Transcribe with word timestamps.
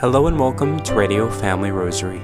Hello 0.00 0.28
and 0.28 0.38
welcome 0.38 0.78
to 0.84 0.94
Radio 0.94 1.28
Family 1.28 1.72
Rosary. 1.72 2.20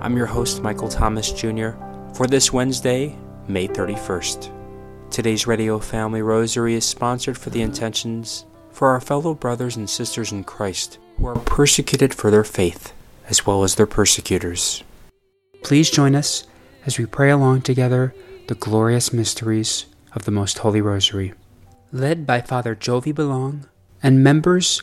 I'm 0.00 0.16
your 0.16 0.26
host, 0.26 0.60
Michael 0.60 0.88
Thomas 0.88 1.30
Jr., 1.30 1.70
for 2.14 2.26
this 2.26 2.52
Wednesday, 2.52 3.16
May 3.46 3.68
31st. 3.68 4.50
Today's 5.08 5.46
Radio 5.46 5.78
Family 5.78 6.20
Rosary 6.20 6.74
is 6.74 6.84
sponsored 6.84 7.38
for 7.38 7.50
the 7.50 7.62
intentions 7.62 8.44
for 8.72 8.88
our 8.88 9.00
fellow 9.00 9.34
brothers 9.34 9.76
and 9.76 9.88
sisters 9.88 10.32
in 10.32 10.42
Christ 10.42 10.98
who 11.18 11.26
are 11.26 11.38
persecuted 11.38 12.12
for 12.12 12.32
their 12.32 12.42
faith, 12.42 12.92
as 13.28 13.46
well 13.46 13.62
as 13.62 13.76
their 13.76 13.86
persecutors. 13.86 14.82
Please 15.62 15.90
join 15.90 16.16
us 16.16 16.48
as 16.86 16.98
we 16.98 17.06
pray 17.06 17.30
along 17.30 17.62
together 17.62 18.12
the 18.48 18.56
glorious 18.56 19.12
mysteries 19.12 19.86
of 20.12 20.24
the 20.24 20.32
Most 20.32 20.58
Holy 20.58 20.80
Rosary. 20.80 21.34
Led 21.92 22.26
by 22.26 22.40
Father 22.40 22.74
Jovi 22.74 23.14
Belong 23.14 23.68
and 24.02 24.24
members 24.24 24.82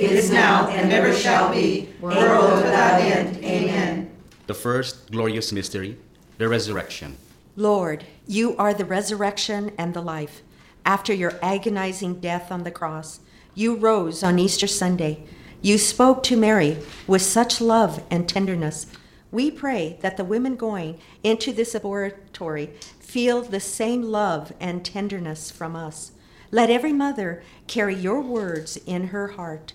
is 0.00 0.30
now, 0.30 0.68
and 0.68 0.92
ever 0.92 1.12
shall 1.12 1.52
be, 1.52 1.88
world 2.00 2.62
without 2.62 3.00
end. 3.00 3.36
Amen. 3.44 4.10
The 4.46 4.54
first 4.54 5.10
glorious 5.10 5.52
mystery, 5.52 5.96
the 6.38 6.48
resurrection. 6.48 7.16
Lord, 7.56 8.04
you 8.26 8.56
are 8.56 8.72
the 8.72 8.84
resurrection 8.84 9.72
and 9.76 9.92
the 9.92 10.00
life. 10.00 10.42
After 10.86 11.12
your 11.12 11.38
agonizing 11.42 12.20
death 12.20 12.50
on 12.50 12.64
the 12.64 12.70
cross, 12.70 13.20
you 13.54 13.76
rose 13.76 14.22
on 14.22 14.38
Easter 14.38 14.66
Sunday. 14.66 15.24
You 15.60 15.76
spoke 15.76 16.22
to 16.24 16.36
Mary 16.36 16.78
with 17.06 17.22
such 17.22 17.60
love 17.60 18.02
and 18.10 18.28
tenderness. 18.28 18.86
We 19.30 19.50
pray 19.50 19.98
that 20.00 20.16
the 20.16 20.24
women 20.24 20.56
going 20.56 20.98
into 21.22 21.52
this 21.52 21.74
laboratory 21.74 22.70
feel 22.98 23.42
the 23.42 23.60
same 23.60 24.02
love 24.02 24.52
and 24.58 24.84
tenderness 24.84 25.50
from 25.50 25.76
us. 25.76 26.12
Let 26.50 26.70
every 26.70 26.92
mother 26.92 27.42
carry 27.66 27.94
your 27.94 28.22
words 28.22 28.76
in 28.86 29.08
her 29.08 29.28
heart. 29.28 29.74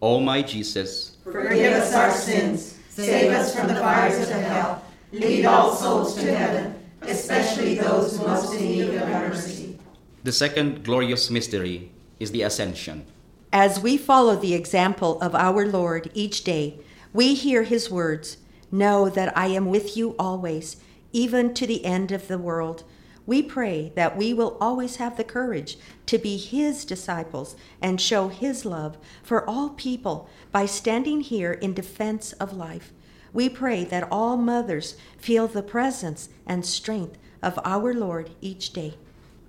O 0.00 0.20
my 0.20 0.42
Jesus, 0.42 1.16
Forgive 1.24 1.72
us 1.74 1.92
our 1.94 2.12
sins, 2.12 2.78
save 2.88 3.32
us 3.32 3.54
from 3.54 3.68
the 3.68 3.74
fires 3.74 4.20
of 4.20 4.36
hell, 4.36 4.82
lead 5.12 5.44
all 5.44 5.74
souls 5.74 6.14
to 6.16 6.34
heaven, 6.34 6.74
especially 7.02 7.74
those 7.74 8.18
most 8.18 8.54
in 8.54 8.62
need 8.62 8.94
of 8.94 9.08
mercy. 9.08 9.78
the 10.22 10.32
second 10.32 10.84
glorious 10.84 11.30
mystery 11.30 11.90
is 12.20 12.30
the 12.30 12.42
Ascension. 12.42 13.04
As 13.52 13.80
we 13.80 13.96
follow 13.96 14.36
the 14.36 14.54
example 14.54 15.20
of 15.20 15.34
our 15.34 15.66
Lord 15.66 16.10
each 16.14 16.44
day, 16.44 16.78
we 17.12 17.34
hear 17.34 17.62
his 17.64 17.90
words 17.90 18.36
Know 18.70 19.08
that 19.08 19.36
I 19.36 19.46
am 19.46 19.66
with 19.70 19.96
you 19.96 20.14
always, 20.18 20.76
even 21.12 21.54
to 21.54 21.66
the 21.66 21.84
end 21.86 22.12
of 22.12 22.28
the 22.28 22.36
world. 22.36 22.84
We 23.28 23.42
pray 23.42 23.92
that 23.94 24.16
we 24.16 24.32
will 24.32 24.56
always 24.58 24.96
have 24.96 25.18
the 25.18 25.22
courage 25.22 25.76
to 26.06 26.16
be 26.16 26.38
his 26.38 26.86
disciples 26.86 27.56
and 27.82 28.00
show 28.00 28.28
his 28.28 28.64
love 28.64 28.96
for 29.22 29.46
all 29.46 29.68
people 29.68 30.30
by 30.50 30.64
standing 30.64 31.20
here 31.20 31.52
in 31.52 31.74
defense 31.74 32.32
of 32.32 32.56
life. 32.56 32.90
We 33.34 33.50
pray 33.50 33.84
that 33.84 34.08
all 34.10 34.38
mothers 34.38 34.96
feel 35.18 35.46
the 35.46 35.62
presence 35.62 36.30
and 36.46 36.64
strength 36.64 37.18
of 37.42 37.60
our 37.66 37.92
Lord 37.92 38.30
each 38.40 38.72
day. 38.72 38.94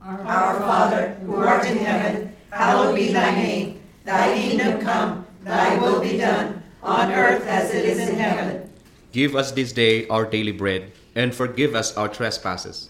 Our 0.01 0.59
Father, 0.59 1.17
who 1.25 1.37
art 1.37 1.65
in 1.65 1.77
heaven, 1.77 2.35
hallowed 2.51 2.95
be 2.95 3.13
thy 3.13 3.33
name. 3.33 3.79
Thy 4.03 4.35
kingdom 4.35 4.81
come, 4.81 5.25
thy 5.45 5.77
will 5.77 6.01
be 6.01 6.17
done, 6.17 6.63
on 6.83 7.13
earth 7.13 7.47
as 7.47 7.73
it 7.73 7.85
is 7.85 8.09
in 8.09 8.15
heaven. 8.15 8.73
Give 9.13 9.37
us 9.37 9.53
this 9.53 9.71
day 9.71 10.05
our 10.09 10.25
daily 10.25 10.51
bread, 10.51 10.91
and 11.15 11.33
forgive 11.33 11.75
us 11.75 11.95
our 11.95 12.09
trespasses, 12.09 12.89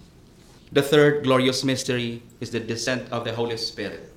The 0.73 0.81
third 0.81 1.25
glorious 1.25 1.65
mystery 1.65 2.23
is 2.39 2.51
the 2.51 2.61
descent 2.61 3.11
of 3.11 3.25
the 3.25 3.33
Holy 3.33 3.57
Spirit. 3.57 4.09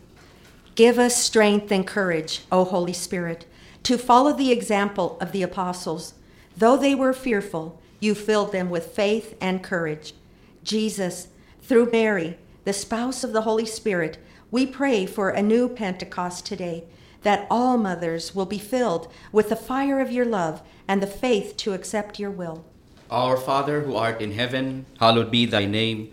Give 0.76 1.00
us 1.00 1.20
strength 1.20 1.72
and 1.72 1.84
courage, 1.84 2.42
O 2.52 2.64
Holy 2.64 2.92
Spirit, 2.92 3.44
to 3.82 3.98
follow 3.98 4.32
the 4.32 4.52
example 4.52 5.18
of 5.20 5.32
the 5.32 5.42
apostles. 5.42 6.14
Though 6.56 6.76
they 6.76 6.94
were 6.94 7.12
fearful, 7.12 7.80
you 7.98 8.14
filled 8.14 8.52
them 8.52 8.70
with 8.70 8.86
faith 8.86 9.36
and 9.40 9.64
courage. 9.64 10.14
Jesus, 10.62 11.26
through 11.60 11.90
Mary, 11.90 12.38
the 12.62 12.72
spouse 12.72 13.24
of 13.24 13.32
the 13.32 13.42
Holy 13.42 13.66
Spirit, 13.66 14.18
we 14.52 14.64
pray 14.64 15.06
for 15.06 15.30
a 15.30 15.42
new 15.42 15.68
Pentecost 15.68 16.46
today, 16.46 16.84
that 17.22 17.48
all 17.50 17.76
mothers 17.76 18.32
will 18.32 18.46
be 18.46 18.58
filled 18.58 19.10
with 19.32 19.48
the 19.48 19.56
fire 19.56 19.98
of 19.98 20.12
your 20.12 20.26
love 20.26 20.62
and 20.86 21.02
the 21.02 21.08
faith 21.08 21.56
to 21.56 21.72
accept 21.72 22.20
your 22.20 22.30
will. 22.30 22.64
Our 23.10 23.36
Father 23.36 23.80
who 23.82 23.96
art 23.96 24.20
in 24.22 24.32
heaven, 24.32 24.86
hallowed 25.00 25.32
be 25.32 25.46
thy 25.46 25.64
name. 25.64 26.12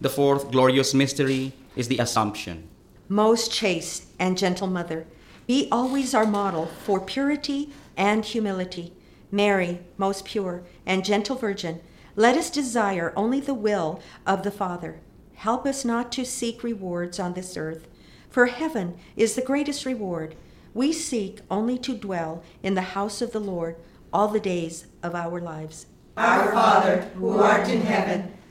The 0.00 0.08
fourth 0.08 0.50
glorious 0.50 0.94
mystery 0.94 1.52
is 1.74 1.88
the 1.88 1.98
Assumption. 1.98 2.68
Most 3.08 3.52
chaste 3.52 4.06
and 4.18 4.38
gentle 4.38 4.68
mother, 4.68 5.06
be 5.46 5.68
always 5.72 6.14
our 6.14 6.26
model 6.26 6.66
for 6.66 7.00
purity 7.00 7.70
and 7.96 8.24
humility. 8.24 8.92
Mary, 9.30 9.80
most 9.96 10.24
pure 10.24 10.62
and 10.86 11.04
gentle 11.04 11.36
virgin, 11.36 11.80
let 12.16 12.36
us 12.36 12.50
desire 12.50 13.12
only 13.16 13.40
the 13.40 13.54
will 13.54 14.00
of 14.26 14.42
the 14.42 14.50
Father. 14.50 15.00
Help 15.34 15.66
us 15.66 15.84
not 15.84 16.12
to 16.12 16.24
seek 16.24 16.62
rewards 16.62 17.18
on 17.18 17.34
this 17.34 17.56
earth, 17.56 17.88
for 18.28 18.46
heaven 18.46 18.96
is 19.16 19.34
the 19.34 19.42
greatest 19.42 19.84
reward. 19.84 20.34
We 20.74 20.92
seek 20.92 21.40
only 21.50 21.78
to 21.78 21.96
dwell 21.96 22.42
in 22.62 22.74
the 22.74 22.92
house 22.92 23.22
of 23.22 23.32
the 23.32 23.40
Lord 23.40 23.76
all 24.12 24.28
the 24.28 24.40
days 24.40 24.86
of 25.02 25.14
our 25.14 25.40
lives. 25.40 25.86
Our 26.16 26.52
Father, 26.52 27.02
who 27.16 27.38
art 27.38 27.68
in 27.68 27.82
heaven, 27.82 28.34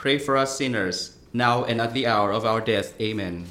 pray 0.00 0.16
for 0.16 0.34
us 0.34 0.56
sinners, 0.56 1.18
now 1.34 1.62
and 1.64 1.78
at 1.78 1.92
the 1.92 2.06
hour 2.06 2.32
of 2.32 2.46
our 2.46 2.58
death. 2.58 2.98
Amen. 2.98 3.44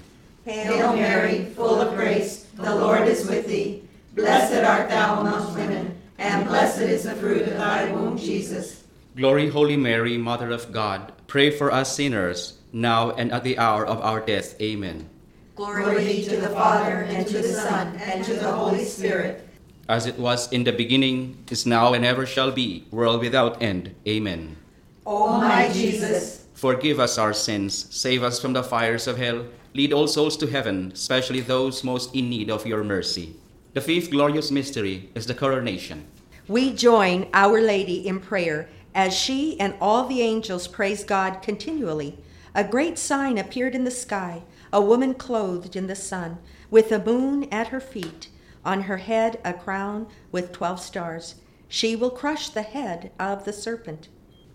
Hail 0.46 0.96
Mary, 0.96 1.46
full 1.54 1.80
of 1.80 1.94
grace, 1.94 2.48
the 2.56 2.76
Lord 2.76 3.08
is 3.08 3.30
with 3.30 3.46
thee. 3.46 3.84
Blessed 4.16 4.66
art 4.66 4.90
thou 4.90 5.22
among 5.22 5.54
women, 5.54 5.94
and 6.18 6.48
blessed 6.48 6.82
is 6.82 7.04
the 7.04 7.14
fruit 7.14 7.44
of 7.44 7.54
thy 7.54 7.92
womb, 7.92 8.18
Jesus. 8.18 8.84
Glory, 9.16 9.50
Holy 9.50 9.78
Mary, 9.78 10.18
Mother 10.18 10.50
of 10.50 10.72
God, 10.72 11.14
pray 11.28 11.52
for 11.52 11.72
us 11.72 11.96
sinners, 11.96 12.58
now 12.74 13.12
and 13.12 13.32
at 13.32 13.44
the 13.44 13.60
hour 13.60 13.86
of 13.86 14.02
our 14.02 14.20
death. 14.20 14.60
Amen. 14.60 15.08
Glory 15.56 16.04
be 16.04 16.24
to 16.26 16.38
the 16.38 16.50
Father, 16.50 17.06
and 17.14 17.28
to 17.28 17.44
the 17.44 17.54
Son, 17.54 17.96
and 17.98 18.26
to 18.26 18.34
the 18.34 18.52
Holy 18.52 18.86
Spirit. 18.86 19.48
As 19.88 20.08
it 20.08 20.18
was 20.18 20.52
in 20.52 20.64
the 20.64 20.74
beginning, 20.74 21.46
is 21.52 21.68
now, 21.68 21.94
and 21.94 22.04
ever 22.04 22.26
shall 22.26 22.50
be, 22.50 22.88
world 22.90 23.22
without 23.22 23.62
end. 23.62 23.94
Amen. 24.08 24.58
O 25.06 25.40
my 25.40 25.70
Jesus, 25.74 26.39
Forgive 26.60 27.00
us 27.00 27.18
our 27.18 27.32
sins, 27.32 27.88
save 27.90 28.22
us 28.22 28.42
from 28.42 28.52
the 28.52 28.62
fires 28.62 29.08
of 29.08 29.18
hell, 29.18 29.46
lead 29.74 29.94
all 29.94 30.10
souls 30.10 30.36
to 30.36 30.46
heaven, 30.46 30.92
especially 30.94 31.40
those 31.40 31.86
most 31.86 32.14
in 32.14 32.30
need 32.30 32.52
of 32.52 32.68
your 32.68 32.84
mercy. 32.84 33.38
The 33.74 33.80
fifth 33.80 34.12
glorious 34.12 34.52
mystery 34.52 35.10
is 35.16 35.26
the 35.26 35.34
coronation. 35.34 36.06
We 36.50 36.74
join 36.74 37.30
Our 37.34 37.62
Lady 37.62 38.06
in 38.06 38.20
prayer 38.20 38.68
as 38.94 39.16
she 39.16 39.58
and 39.58 39.74
all 39.80 40.06
the 40.06 40.20
angels 40.20 40.68
praise 40.68 41.06
God 41.06 41.42
continually. 41.42 42.18
A 42.54 42.66
great 42.66 43.00
sign 43.00 43.38
appeared 43.38 43.74
in 43.74 43.86
the 43.86 43.90
sky 43.90 44.42
a 44.74 44.82
woman 44.82 45.14
clothed 45.14 45.78
in 45.78 45.88
the 45.88 45.96
sun, 45.96 46.40
with 46.70 46.90
the 46.90 47.00
moon 47.00 47.48
at 47.54 47.70
her 47.70 47.80
feet, 47.80 48.28
on 48.66 48.82
her 48.82 48.98
head 48.98 49.40
a 49.46 49.54
crown 49.54 50.08
with 50.34 50.52
twelve 50.52 50.82
stars. 50.82 51.36
She 51.70 51.96
will 51.96 52.12
crush 52.12 52.50
the 52.50 52.64
head 52.64 53.12
of 53.18 53.46
the 53.46 53.54
serpent. 53.54 54.10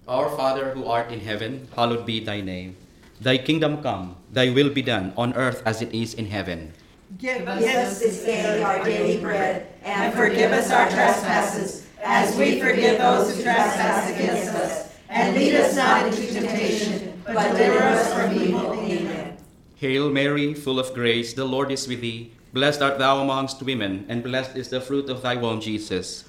Our 0.07 0.29
Father 0.37 0.77
who 0.77 0.85
art 0.85 1.11
in 1.11 1.21
heaven, 1.21 1.67
hallowed 1.75 2.05
be 2.05 2.21
thy 2.21 2.43
name. 2.43 2.77
Thy 3.23 3.39
kingdom 3.39 3.83
come, 3.83 4.17
thy 4.31 4.51
will 4.51 4.69
be 4.69 4.83
done 4.83 5.15
on 5.17 5.33
earth 5.33 5.63
as 5.65 5.81
it 5.81 5.95
is 5.95 6.13
in 6.13 6.27
heaven. 6.27 6.75
give 7.19 7.49
us 7.49 8.01
this 8.01 8.23
day 8.23 8.63
our 8.63 8.85
daily 8.85 9.17
bread, 9.17 9.67
and 9.83 10.13
forgive 10.13 10.53
us 10.53 10.71
our 10.71 10.91
trespasses, 10.91 11.87
as 12.05 12.37
we 12.37 12.61
forgive 12.61 12.99
those 12.99 13.35
who 13.35 13.43
trespass 13.43 14.11
against 14.11 14.53
us. 14.53 14.93
And 15.09 15.35
lead 15.37 15.55
us 15.55 15.75
not 15.75 16.05
into 16.05 16.27
temptation, 16.27 17.23
but 17.25 17.57
deliver 17.57 17.85
us 17.85 18.13
from 18.13 18.37
evil. 18.37 18.75
Amen. 18.75 19.39
Hail 19.77 20.11
Mary, 20.11 20.53
full 20.53 20.79
of 20.79 20.93
grace, 20.93 21.33
the 21.33 21.47
Lord 21.47 21.73
is 21.73 21.89
with 21.89 22.03
thee. 22.03 22.31
Blessed 22.53 22.83
art 22.83 22.99
thou 22.99 23.23
amongst 23.23 23.63
women, 23.63 24.05
and 24.11 24.23
blessed 24.23 24.55
is 24.55 24.69
the 24.69 24.83
fruit 24.83 25.09
of 25.09 25.23
thy 25.23 25.37
womb, 25.37 25.63
Jesus. 25.63 26.29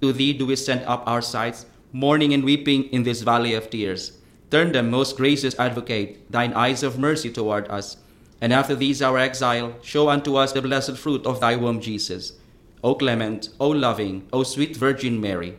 To 0.00 0.12
thee 0.12 0.32
do 0.32 0.46
we 0.46 0.56
send 0.56 0.82
up 0.84 1.02
our 1.06 1.22
sighs, 1.22 1.66
mourning 1.92 2.32
and 2.32 2.44
weeping 2.44 2.84
in 2.84 3.02
this 3.02 3.22
valley 3.22 3.54
of 3.54 3.70
tears. 3.70 4.12
Turn 4.50 4.72
them, 4.72 4.90
most 4.90 5.16
gracious 5.16 5.58
advocate, 5.58 6.30
thine 6.30 6.52
eyes 6.54 6.82
of 6.82 6.98
mercy 6.98 7.30
toward 7.30 7.68
us. 7.68 7.96
And 8.40 8.52
after 8.52 8.74
these 8.74 9.02
our 9.02 9.18
exile, 9.18 9.74
show 9.82 10.08
unto 10.08 10.36
us 10.36 10.52
the 10.52 10.62
blessed 10.62 10.96
fruit 10.96 11.26
of 11.26 11.40
thy 11.40 11.56
womb, 11.56 11.80
Jesus. 11.80 12.34
O 12.84 12.94
clement, 12.94 13.50
O 13.58 13.68
loving, 13.68 14.26
O 14.32 14.44
sweet 14.44 14.76
Virgin 14.76 15.20
Mary, 15.20 15.58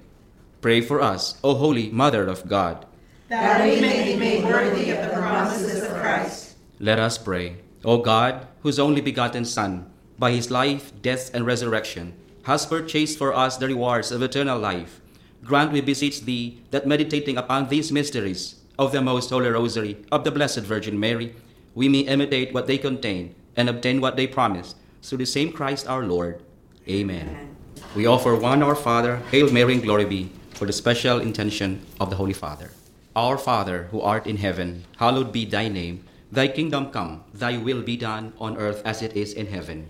pray 0.62 0.80
for 0.80 1.02
us, 1.02 1.38
O 1.44 1.56
holy 1.56 1.90
Mother 1.90 2.28
of 2.28 2.48
God. 2.48 2.86
That 3.28 3.64
we 3.64 3.82
may 3.82 4.14
be 4.14 4.20
made 4.20 4.46
worthy 4.46 4.92
of 4.92 5.04
the 5.04 5.12
promises 5.12 5.84
of 5.84 5.92
Christ. 6.00 6.56
Let 6.80 6.98
us 6.98 7.18
pray. 7.18 7.58
O 7.84 7.98
God, 7.98 8.48
whose 8.64 8.80
only 8.80 9.02
begotten 9.02 9.44
Son, 9.44 9.92
by 10.18 10.32
his 10.32 10.50
life, 10.50 10.92
death, 11.02 11.30
and 11.34 11.46
resurrection, 11.46 12.14
has 12.44 12.66
purchased 12.66 13.18
for 13.18 13.34
us 13.34 13.58
the 13.58 13.68
rewards 13.68 14.12
of 14.12 14.22
eternal 14.22 14.60
life, 14.60 15.02
grant, 15.44 15.72
we 15.72 15.82
beseech 15.82 16.22
thee, 16.22 16.62
that 16.72 16.88
meditating 16.88 17.38
upon 17.38 17.70
these 17.70 17.92
mysteries 17.92 18.56
of 18.78 18.92
the 18.92 19.02
Most 19.02 19.30
Holy 19.30 19.50
Rosary 19.50 19.98
of 20.12 20.24
the 20.24 20.32
Blessed 20.32 20.62
Virgin 20.62 21.00
Mary, 21.00 21.36
we 21.76 21.90
may 21.90 22.00
imitate 22.00 22.54
what 22.54 22.68
they 22.68 22.78
contain 22.78 23.36
and 23.56 23.70
obtain 23.70 24.02
what 24.02 24.16
they 24.16 24.28
promise. 24.28 24.76
Through 25.02 25.20
the 25.20 25.26
same 25.26 25.52
Christ 25.52 25.88
our 25.88 26.04
Lord. 26.04 26.42
Amen. 26.88 27.56
We 27.96 28.06
offer 28.06 28.36
one 28.36 28.64
Our 28.64 28.76
Father, 28.76 29.18
Hail 29.32 29.52
Mary, 29.52 29.74
and 29.74 29.84
Glory 29.84 30.06
be, 30.06 30.32
for 30.52 30.66
the 30.66 30.74
special 30.74 31.20
intention 31.20 31.86
of 32.00 32.10
the 32.10 32.16
Holy 32.16 32.34
Father. 32.34 32.72
Our 33.16 33.38
Father, 33.38 33.88
who 33.92 34.02
art 34.02 34.28
in 34.28 34.38
heaven, 34.38 34.86
hallowed 34.98 35.32
be 35.32 35.46
thy 35.46 35.68
name. 35.68 36.06
Thy 36.32 36.48
kingdom 36.48 36.92
come, 36.92 37.24
thy 37.34 37.58
will 37.58 37.82
be 37.82 37.98
done 37.98 38.34
on 38.40 38.58
earth 38.58 38.82
as 38.86 39.02
it 39.02 39.16
is 39.16 39.34
in 39.34 39.48
heaven. 39.48 39.90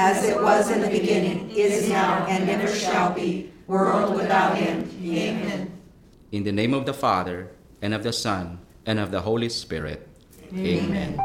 As 0.00 0.22
it 0.22 0.40
was 0.40 0.70
in 0.70 0.80
the 0.80 0.88
beginning, 0.88 1.50
is 1.50 1.88
now, 1.88 2.24
and 2.28 2.48
ever 2.48 2.72
shall 2.72 3.12
be, 3.12 3.50
world 3.66 4.14
without 4.14 4.56
end. 4.56 4.88
Amen. 5.04 5.76
In 6.30 6.44
the 6.44 6.52
name 6.52 6.72
of 6.72 6.86
the 6.86 6.94
Father, 6.94 7.50
and 7.82 7.92
of 7.92 8.04
the 8.04 8.12
Son, 8.12 8.60
and 8.86 9.00
of 9.00 9.10
the 9.10 9.22
Holy 9.22 9.48
Spirit. 9.48 10.06
Amen. 10.54 11.20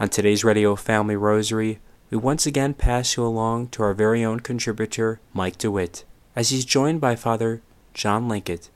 On 0.00 0.08
today's 0.08 0.42
Radio 0.42 0.74
Family 0.74 1.14
Rosary, 1.14 1.78
we 2.10 2.18
once 2.18 2.46
again 2.46 2.74
pass 2.74 3.16
you 3.16 3.24
along 3.24 3.68
to 3.68 3.84
our 3.84 3.94
very 3.94 4.24
own 4.24 4.40
contributor, 4.40 5.20
Mike 5.32 5.58
DeWitt, 5.58 6.04
as 6.34 6.50
he's 6.50 6.64
joined 6.64 7.00
by 7.00 7.14
Father 7.14 7.62
John 7.94 8.28
Lankeit, 8.28 8.70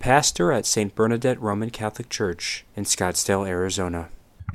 pastor 0.00 0.50
at 0.50 0.66
St. 0.66 0.96
Bernadette 0.96 1.40
Roman 1.40 1.70
Catholic 1.70 2.08
Church 2.08 2.64
in 2.74 2.82
Scottsdale, 2.82 3.46
Arizona. 3.46 4.08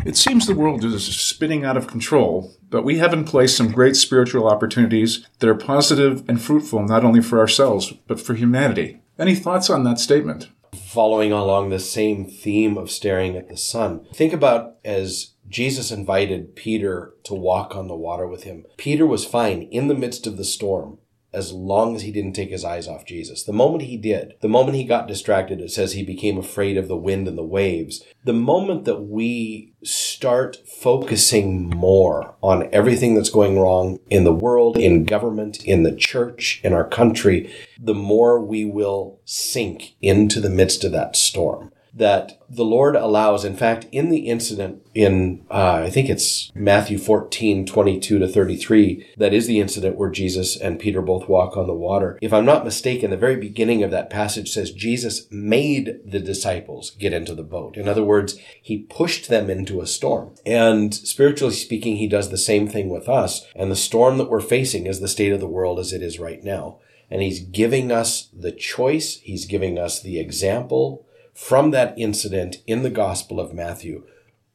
It 0.05 0.17
seems 0.17 0.45
the 0.45 0.55
world 0.55 0.83
is 0.83 1.05
spinning 1.05 1.63
out 1.63 1.77
of 1.77 1.87
control, 1.87 2.55
but 2.69 2.83
we 2.83 2.97
have 2.97 3.13
in 3.13 3.23
place 3.23 3.55
some 3.55 3.71
great 3.71 3.95
spiritual 3.95 4.49
opportunities 4.49 5.25
that 5.39 5.49
are 5.49 5.55
positive 5.55 6.27
and 6.27 6.41
fruitful 6.41 6.85
not 6.85 7.05
only 7.05 7.21
for 7.21 7.39
ourselves, 7.39 7.93
but 8.07 8.19
for 8.19 8.33
humanity. 8.33 9.01
Any 9.17 9.35
thoughts 9.35 9.69
on 9.69 9.85
that 9.85 9.99
statement? 9.99 10.49
Following 10.75 11.31
along 11.31 11.69
the 11.69 11.79
same 11.79 12.25
theme 12.25 12.77
of 12.77 12.91
staring 12.91 13.37
at 13.37 13.47
the 13.47 13.55
sun, 13.55 14.05
think 14.13 14.33
about 14.33 14.75
as 14.83 15.31
Jesus 15.47 15.91
invited 15.91 16.55
Peter 16.55 17.13
to 17.23 17.33
walk 17.33 17.75
on 17.75 17.87
the 17.87 17.95
water 17.95 18.27
with 18.27 18.43
him. 18.43 18.65
Peter 18.77 19.05
was 19.05 19.23
fine 19.23 19.63
in 19.63 19.87
the 19.87 19.95
midst 19.95 20.25
of 20.27 20.35
the 20.35 20.43
storm 20.43 20.97
as 21.33 21.51
long 21.51 21.95
as 21.95 22.03
he 22.03 22.11
didn't 22.11 22.33
take 22.33 22.49
his 22.49 22.63
eyes 22.63 22.87
off 22.87 23.05
Jesus. 23.05 23.43
The 23.43 23.53
moment 23.53 23.83
he 23.83 23.97
did, 23.97 24.35
the 24.41 24.47
moment 24.47 24.77
he 24.77 24.83
got 24.83 25.07
distracted, 25.07 25.59
it 25.59 25.71
says 25.71 25.93
he 25.93 26.03
became 26.03 26.37
afraid 26.37 26.77
of 26.77 26.87
the 26.87 26.95
wind 26.95 27.27
and 27.27 27.37
the 27.37 27.43
waves. 27.43 28.03
The 28.23 28.33
moment 28.33 28.85
that 28.85 29.01
we 29.01 29.73
start 29.83 30.57
focusing 30.67 31.69
more 31.69 32.35
on 32.41 32.69
everything 32.71 33.15
that's 33.15 33.29
going 33.29 33.59
wrong 33.59 33.99
in 34.09 34.23
the 34.23 34.33
world, 34.33 34.77
in 34.77 35.05
government, 35.05 35.63
in 35.65 35.83
the 35.83 35.95
church, 35.95 36.61
in 36.63 36.71
our 36.73 36.87
country, 36.87 37.53
the 37.79 37.95
more 37.95 38.39
we 38.39 38.63
will 38.63 39.19
sink 39.25 39.95
into 40.01 40.39
the 40.39 40.49
midst 40.49 40.83
of 40.83 40.91
that 40.93 41.15
storm 41.15 41.72
that 41.95 42.41
the 42.49 42.65
Lord 42.65 42.95
allows. 42.95 43.45
In 43.45 43.55
fact, 43.55 43.85
in 43.91 44.09
the 44.09 44.27
incident 44.27 44.85
in, 44.95 45.45
uh, 45.49 45.83
I 45.85 45.89
think 45.89 46.09
it's 46.09 46.51
Matthew 46.55 46.97
14, 46.97 47.65
22 47.65 48.19
to 48.19 48.27
33, 48.27 49.13
that 49.17 49.33
is 49.33 49.45
the 49.45 49.59
incident 49.59 49.95
where 49.95 50.09
Jesus 50.09 50.57
and 50.57 50.79
Peter 50.79 51.01
both 51.01 51.29
walk 51.29 51.55
on 51.55 51.67
the 51.67 51.73
water. 51.73 52.17
If 52.21 52.33
I'm 52.33 52.45
not 52.45 52.65
mistaken, 52.65 53.11
the 53.11 53.17
very 53.17 53.35
beginning 53.35 53.83
of 53.83 53.91
that 53.91 54.09
passage 54.09 54.51
says 54.51 54.71
Jesus 54.71 55.27
made 55.31 55.99
the 56.03 56.19
disciples 56.19 56.91
get 56.91 57.13
into 57.13 57.35
the 57.35 57.43
boat. 57.43 57.77
In 57.77 57.87
other 57.87 58.03
words, 58.03 58.39
he 58.61 58.79
pushed 58.79 59.29
them 59.29 59.49
into 59.49 59.81
a 59.81 59.87
storm. 59.87 60.33
And 60.45 60.93
spiritually 60.93 61.53
speaking, 61.53 61.97
he 61.97 62.07
does 62.07 62.29
the 62.29 62.37
same 62.37 62.67
thing 62.67 62.89
with 62.89 63.07
us. 63.07 63.45
And 63.55 63.69
the 63.69 63.75
storm 63.75 64.17
that 64.17 64.29
we're 64.29 64.41
facing 64.41 64.87
is 64.87 64.99
the 64.99 65.07
state 65.07 65.31
of 65.31 65.39
the 65.39 65.47
world 65.47 65.79
as 65.79 65.93
it 65.93 66.01
is 66.01 66.19
right 66.19 66.43
now. 66.43 66.79
And 67.11 67.21
he's 67.21 67.41
giving 67.41 67.91
us 67.91 68.29
the 68.33 68.51
choice. 68.51 69.17
He's 69.17 69.45
giving 69.45 69.77
us 69.77 70.01
the 70.01 70.19
example 70.19 71.05
from 71.33 71.71
that 71.71 71.97
incident 71.97 72.57
in 72.67 72.83
the 72.83 72.89
Gospel 72.89 73.39
of 73.39 73.53
Matthew, 73.53 74.03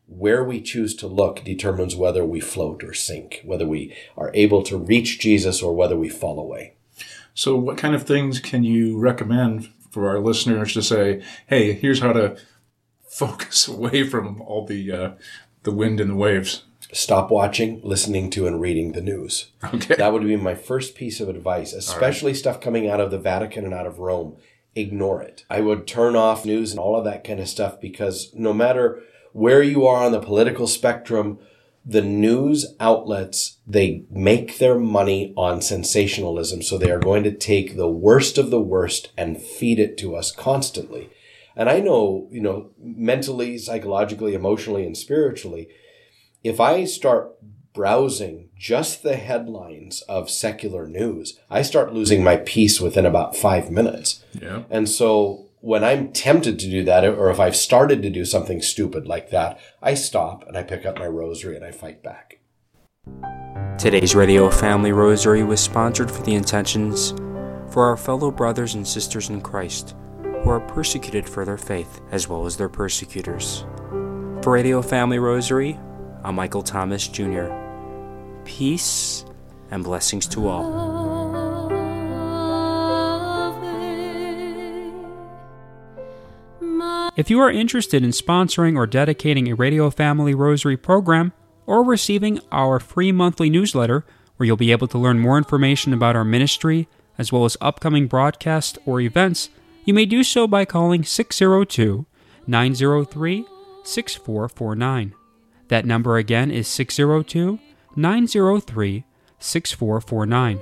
where 0.07 0.43
we 0.43 0.61
choose 0.61 0.95
to 0.97 1.07
look 1.07 1.45
determines 1.45 1.95
whether 1.95 2.25
we 2.25 2.41
float 2.41 2.83
or 2.83 2.95
sink, 2.95 3.43
whether 3.45 3.67
we 3.67 3.95
are 4.17 4.31
able 4.35 4.62
to 4.62 4.79
reach 4.79 5.19
Jesus 5.19 5.62
or 5.62 5.75
whether 5.75 5.97
we 5.97 6.09
fall 6.09 6.38
away. 6.38 6.75
So, 7.35 7.57
what 7.57 7.79
kind 7.79 7.95
of 7.95 8.05
things 8.05 8.41
can 8.41 8.64
you 8.64 8.99
recommend 8.99 9.69
for 9.91 10.09
our 10.09 10.19
listeners 10.19 10.73
to 10.75 10.83
say, 10.83 11.23
hey, 11.47 11.73
here's 11.73 12.01
how 12.01 12.12
to 12.12 12.37
focus 13.09 13.69
away 13.69 14.05
from 14.05 14.41
all 14.43 14.67
the, 14.67 14.91
uh, 14.91 15.11
the 15.64 15.73
wind 15.73 16.01
and 16.01 16.11
the 16.11 16.17
waves? 16.17 16.64
Stop 16.91 17.31
watching, 17.31 17.83
listening 17.85 18.31
to, 18.31 18.47
and 18.47 18.62
reading 18.62 18.93
the 18.93 19.03
news. 19.03 19.51
Okay. 19.62 19.95
That 19.97 20.12
would 20.12 20.23
be 20.23 20.37
my 20.37 20.55
first 20.55 20.95
piece 20.95 21.21
of 21.21 21.29
advice, 21.29 21.75
especially 21.75 22.33
stuff 22.33 22.62
coming 22.62 22.88
out 22.88 22.99
of 22.99 23.11
the 23.11 23.19
Vatican 23.19 23.67
and 23.67 23.75
out 23.75 23.87
of 23.87 23.99
Rome 23.99 24.37
ignore 24.74 25.22
it. 25.22 25.44
I 25.50 25.61
would 25.61 25.87
turn 25.87 26.16
off 26.16 26.44
news 26.44 26.70
and 26.70 26.78
all 26.78 26.96
of 26.96 27.04
that 27.04 27.24
kind 27.24 27.40
of 27.40 27.48
stuff 27.48 27.81
because 27.81 28.33
no 28.35 28.52
matter 28.52 29.02
where 29.33 29.62
you 29.62 29.87
are 29.87 30.04
on 30.04 30.12
the 30.12 30.20
political 30.20 30.66
spectrum, 30.66 31.38
the 31.85 32.02
news 32.02 32.74
outlets, 32.81 33.59
they 33.66 34.04
make 34.11 34.59
their 34.59 34.78
money 34.78 35.33
on 35.37 35.62
sensationalism. 35.62 36.62
So 36.62 36.76
they 36.76 36.90
are 36.90 36.98
going 36.98 37.24
to 37.24 37.33
take 37.33 37.76
the 37.76 37.88
worst 37.88 38.37
of 38.37 38.50
the 38.50 38.61
worst 38.61 39.11
and 39.16 39.40
feed 39.40 39.78
it 39.78 39.96
to 39.98 40.14
us 40.14 40.31
constantly. 40.31 41.11
And 41.57 41.68
I 41.68 41.81
know, 41.81 42.28
you 42.31 42.40
know, 42.40 42.70
mentally, 42.78 43.59
psychologically, 43.59 44.35
emotionally, 44.35 44.85
and 44.85 44.96
spiritually, 44.96 45.68
if 46.44 46.61
I 46.61 46.85
start 46.85 47.33
browsing 47.79 48.49
just 48.59 49.05
the 49.05 49.14
headlines 49.14 50.01
of 50.09 50.29
secular 50.29 50.85
news, 50.88 51.38
I 51.49 51.62
start 51.62 51.95
losing 51.95 52.25
my 52.25 52.38
peace 52.38 52.81
within 52.81 53.07
about 53.07 53.37
five 53.37 53.71
minutes. 53.71 54.25
Yeah. 54.33 54.64
And 54.69 54.88
so 54.88 55.47
when 55.61 55.85
I'm 55.85 56.11
tempted 56.11 56.59
to 56.59 56.69
do 56.69 56.83
that, 56.83 57.05
or 57.05 57.31
if 57.31 57.38
I've 57.38 57.55
started 57.55 58.03
to 58.03 58.11
do 58.11 58.25
something 58.25 58.61
stupid 58.62 59.07
like 59.07 59.31
that, 59.31 59.61
I 59.81 59.95
stop 59.95 60.45
and 60.49 60.57
I 60.57 60.64
pick 60.64 60.85
up 60.85 60.99
my 60.99 61.07
rosary 61.07 61.55
and 61.55 61.64
I 61.64 61.71
fight 61.71 62.03
back. 62.03 62.41
Today's 63.79 64.17
Radio 64.17 64.51
Family 64.51 64.91
Rosary 64.91 65.45
was 65.45 65.61
sponsored 65.61 66.11
for 66.11 66.25
the 66.25 66.35
intentions 66.35 67.11
for 67.71 67.85
our 67.85 67.97
fellow 67.97 68.33
brothers 68.33 68.75
and 68.75 68.85
sisters 68.85 69.29
in 69.29 69.41
Christ 69.41 69.95
who 70.43 70.51
are 70.51 70.67
persecuted 70.67 71.29
for 71.29 71.45
their 71.45 71.57
faith 71.57 72.01
as 72.11 72.27
well 72.27 72.45
as 72.45 72.57
their 72.57 72.69
persecutors. 72.69 73.64
For 74.43 74.51
Radio 74.51 74.83
Family 74.83 75.21
Rosary, 75.21 75.79
I'm 76.25 76.35
Michael 76.35 76.64
Thomas 76.64 77.07
Jr. 77.07 77.67
Peace 78.49 79.27
and 79.71 79.85
blessings 79.85 80.27
to 80.27 80.49
all. 80.49 80.65
If 87.15 87.29
you 87.29 87.41
are 87.41 87.51
interested 87.51 88.03
in 88.03 88.11
sponsoring 88.11 88.77
or 88.77 88.87
dedicating 88.87 89.49
a 89.49 89.55
Radio 89.55 89.91
Family 89.91 90.35
Rosary 90.35 90.79
program 90.79 91.35
or 91.67 91.85
receiving 91.85 92.41
our 92.51 92.81
free 92.81 93.13
monthly 93.13 93.51
newsletter, 93.51 94.07
where 94.39 94.47
you'll 94.47 94.57
be 94.57 94.73
able 94.73 94.89
to 94.89 94.99
learn 94.99 95.19
more 95.19 95.37
information 95.37 95.93
about 95.93 96.17
our 96.17 96.25
ministry 96.25 96.89
as 97.19 97.31
well 97.31 97.45
as 97.45 97.59
upcoming 97.61 98.07
broadcasts 98.07 98.79
or 98.87 98.99
events, 98.99 99.51
you 99.85 99.93
may 99.93 100.07
do 100.07 100.25
so 100.25 100.47
by 100.49 100.65
calling 100.65 101.05
602 101.05 102.07
903 102.47 103.47
6449. 103.85 105.15
That 105.69 105.85
number 105.85 106.17
again 106.17 106.51
is 106.51 106.67
602 106.67 107.59
903 107.96 109.05
6449. 109.38 110.61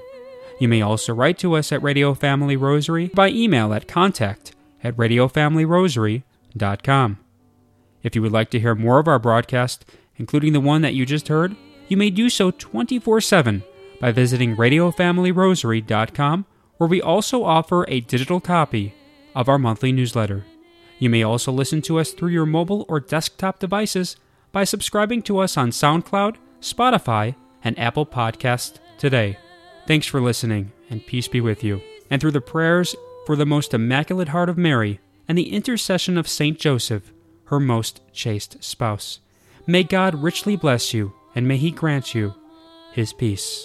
You 0.58 0.68
may 0.68 0.82
also 0.82 1.14
write 1.14 1.38
to 1.38 1.54
us 1.54 1.72
at 1.72 1.82
Radio 1.82 2.14
Family 2.14 2.56
Rosary 2.56 3.08
by 3.08 3.28
email 3.28 3.74
at 3.74 3.88
contact 3.88 4.54
at 4.82 4.96
radiofamilyrosary.com. 4.96 7.18
If 8.02 8.14
you 8.14 8.22
would 8.22 8.32
like 8.32 8.50
to 8.50 8.60
hear 8.60 8.74
more 8.74 8.98
of 8.98 9.08
our 9.08 9.18
broadcast, 9.18 9.84
including 10.16 10.52
the 10.52 10.60
one 10.60 10.82
that 10.82 10.94
you 10.94 11.04
just 11.04 11.28
heard, 11.28 11.56
you 11.88 11.96
may 11.96 12.10
do 12.10 12.30
so 12.30 12.50
24 12.50 13.20
7 13.20 13.62
by 14.00 14.12
visiting 14.12 14.56
radiofamilyrosary.com, 14.56 16.46
where 16.78 16.88
we 16.88 17.02
also 17.02 17.44
offer 17.44 17.84
a 17.88 18.00
digital 18.00 18.40
copy 18.40 18.94
of 19.34 19.48
our 19.48 19.58
monthly 19.58 19.92
newsletter. 19.92 20.44
You 20.98 21.10
may 21.10 21.22
also 21.22 21.52
listen 21.52 21.82
to 21.82 21.98
us 21.98 22.12
through 22.12 22.30
your 22.30 22.46
mobile 22.46 22.86
or 22.88 23.00
desktop 23.00 23.58
devices 23.58 24.16
by 24.52 24.64
subscribing 24.64 25.22
to 25.22 25.38
us 25.38 25.56
on 25.56 25.70
SoundCloud, 25.70 26.36
Spotify, 26.66 27.36
and 27.62 27.78
Apple 27.78 28.04
Podcasts 28.04 28.78
today. 28.98 29.38
Thanks 29.86 30.06
for 30.06 30.20
listening, 30.20 30.72
and 30.90 31.06
peace 31.06 31.28
be 31.28 31.40
with 31.40 31.62
you. 31.62 31.80
And 32.10 32.20
through 32.20 32.32
the 32.32 32.40
prayers 32.40 32.96
for 33.24 33.36
the 33.36 33.46
most 33.46 33.72
immaculate 33.72 34.28
heart 34.28 34.48
of 34.48 34.58
Mary 34.58 34.98
and 35.28 35.38
the 35.38 35.52
intercession 35.52 36.18
of 36.18 36.28
Saint 36.28 36.58
Joseph, 36.58 37.12
her 37.46 37.60
most 37.60 38.00
chaste 38.12 38.62
spouse. 38.62 39.20
May 39.66 39.84
God 39.84 40.22
richly 40.22 40.56
bless 40.56 40.92
you, 40.92 41.12
and 41.36 41.46
may 41.46 41.56
He 41.56 41.70
grant 41.70 42.16
you 42.16 42.34
His 42.92 43.12
peace. 43.12 43.64